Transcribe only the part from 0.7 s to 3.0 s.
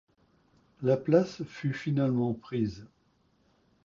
La place fut finalement prise.